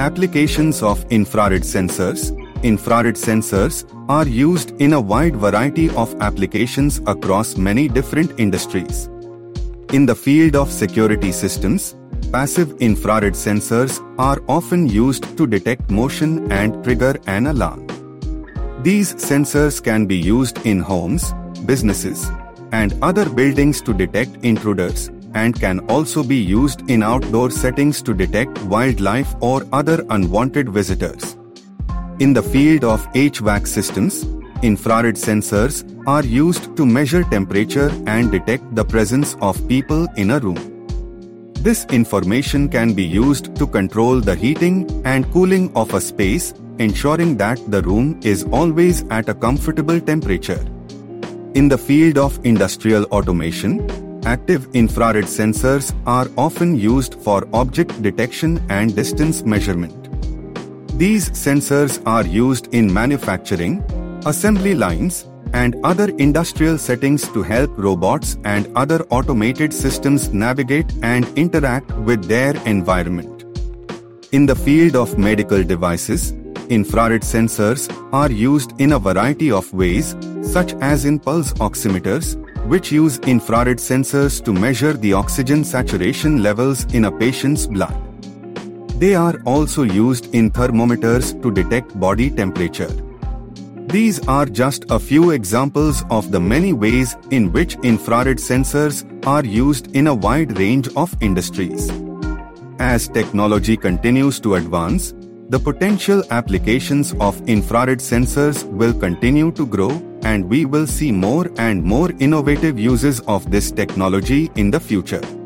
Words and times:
Applications 0.00 0.82
of 0.82 1.04
infrared 1.12 1.60
sensors. 1.60 2.20
Infrared 2.62 3.16
sensors 3.16 3.84
are 4.08 4.26
used 4.26 4.70
in 4.80 4.94
a 4.94 5.00
wide 5.00 5.36
variety 5.36 5.90
of 5.90 6.14
applications 6.22 7.02
across 7.06 7.58
many 7.58 7.86
different 7.86 8.32
industries. 8.40 9.10
In 9.92 10.06
the 10.06 10.14
field 10.14 10.56
of 10.56 10.72
security 10.72 11.32
systems, 11.32 11.96
passive 12.32 12.72
infrared 12.80 13.34
sensors 13.34 14.00
are 14.18 14.42
often 14.48 14.88
used 14.88 15.36
to 15.36 15.46
detect 15.46 15.90
motion 15.90 16.50
and 16.50 16.82
trigger 16.82 17.14
an 17.26 17.48
alarm. 17.48 17.86
These 18.82 19.16
sensors 19.16 19.84
can 19.84 20.06
be 20.06 20.16
used 20.16 20.64
in 20.64 20.80
homes, 20.80 21.34
businesses, 21.66 22.26
and 22.72 22.94
other 23.02 23.28
buildings 23.28 23.82
to 23.82 23.92
detect 23.92 24.42
intruders 24.42 25.10
and 25.34 25.58
can 25.58 25.80
also 25.90 26.22
be 26.22 26.36
used 26.36 26.90
in 26.90 27.02
outdoor 27.02 27.50
settings 27.50 28.02
to 28.02 28.14
detect 28.14 28.62
wildlife 28.64 29.34
or 29.40 29.66
other 29.72 30.04
unwanted 30.10 30.68
visitors. 30.68 31.36
In 32.18 32.32
the 32.32 32.42
field 32.42 32.84
of 32.84 33.06
HVAC 33.12 33.66
systems, 33.66 34.24
infrared 34.62 35.14
sensors 35.14 35.84
are 36.06 36.24
used 36.24 36.76
to 36.76 36.84
measure 36.84 37.24
temperature 37.24 37.90
and 38.06 38.30
detect 38.30 38.74
the 38.74 38.84
presence 38.84 39.36
of 39.40 39.66
people 39.68 40.06
in 40.16 40.30
a 40.30 40.38
room. 40.38 40.58
This 41.54 41.84
information 41.86 42.68
can 42.68 42.94
be 42.94 43.04
used 43.04 43.54
to 43.56 43.66
control 43.66 44.20
the 44.20 44.34
heating 44.34 44.88
and 45.04 45.30
cooling 45.30 45.70
of 45.76 45.92
a 45.92 46.00
space, 46.00 46.54
ensuring 46.78 47.36
that 47.36 47.58
the 47.70 47.82
room 47.82 48.18
is 48.22 48.44
always 48.44 49.02
at 49.10 49.28
a 49.28 49.34
comfortable 49.34 50.00
temperature. 50.00 50.64
In 51.54 51.68
the 51.68 51.76
field 51.76 52.16
of 52.16 52.38
industrial 52.46 53.04
automation, 53.04 53.86
active 54.24 54.68
infrared 54.74 55.24
sensors 55.24 55.94
are 56.06 56.28
often 56.36 56.78
used 56.78 57.14
for 57.14 57.46
object 57.52 58.02
detection 58.02 58.62
and 58.68 58.94
distance 58.94 59.42
measurement. 59.44 59.96
These 60.98 61.30
sensors 61.30 62.02
are 62.06 62.26
used 62.26 62.74
in 62.74 62.92
manufacturing, 62.92 63.82
assembly 64.26 64.74
lines, 64.74 65.26
and 65.52 65.74
other 65.84 66.10
industrial 66.18 66.78
settings 66.78 67.26
to 67.28 67.42
help 67.42 67.70
robots 67.76 68.36
and 68.44 68.68
other 68.76 69.02
automated 69.10 69.72
systems 69.72 70.32
navigate 70.32 70.92
and 71.02 71.26
interact 71.38 71.90
with 71.98 72.24
their 72.24 72.56
environment. 72.66 73.44
In 74.32 74.46
the 74.46 74.54
field 74.54 74.94
of 74.94 75.18
medical 75.18 75.64
devices, 75.64 76.32
infrared 76.68 77.22
sensors 77.22 77.90
are 78.12 78.30
used 78.30 78.80
in 78.80 78.92
a 78.92 78.98
variety 78.98 79.50
of 79.50 79.72
ways, 79.72 80.14
such 80.42 80.74
as 80.74 81.04
in 81.04 81.18
pulse 81.18 81.52
oximeters, 81.54 82.36
which 82.70 82.92
use 82.92 83.18
infrared 83.26 83.78
sensors 83.78 84.34
to 84.44 84.52
measure 84.52 84.92
the 84.92 85.12
oxygen 85.12 85.64
saturation 85.64 86.40
levels 86.40 86.84
in 86.94 87.06
a 87.06 87.10
patient's 87.10 87.66
blood. 87.66 87.96
They 89.00 89.16
are 89.16 89.34
also 89.44 89.82
used 89.82 90.32
in 90.32 90.50
thermometers 90.52 91.32
to 91.42 91.50
detect 91.50 91.98
body 91.98 92.30
temperature. 92.30 92.92
These 93.88 94.24
are 94.28 94.46
just 94.46 94.84
a 94.88 95.00
few 95.00 95.30
examples 95.32 96.04
of 96.10 96.30
the 96.30 96.38
many 96.38 96.72
ways 96.72 97.16
in 97.32 97.50
which 97.50 97.74
infrared 97.82 98.36
sensors 98.36 99.02
are 99.26 99.44
used 99.44 99.96
in 99.96 100.06
a 100.06 100.14
wide 100.14 100.56
range 100.56 100.88
of 100.94 101.16
industries. 101.20 101.90
As 102.78 103.08
technology 103.08 103.76
continues 103.76 104.38
to 104.40 104.54
advance, 104.54 105.12
the 105.50 105.58
potential 105.58 106.22
applications 106.30 107.12
of 107.18 107.36
infrared 107.48 107.98
sensors 107.98 108.62
will 108.70 108.94
continue 108.94 109.50
to 109.50 109.66
grow 109.66 109.90
and 110.22 110.48
we 110.48 110.64
will 110.64 110.86
see 110.86 111.10
more 111.10 111.50
and 111.58 111.82
more 111.82 112.12
innovative 112.20 112.78
uses 112.78 113.18
of 113.22 113.50
this 113.50 113.72
technology 113.72 114.48
in 114.54 114.70
the 114.70 114.78
future. 114.78 115.39